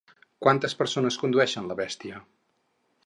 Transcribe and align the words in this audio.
Quantes 0.45 0.75
persones 0.79 1.19
condueixen 1.25 1.71
la 1.73 1.77
bèstia? 1.83 2.23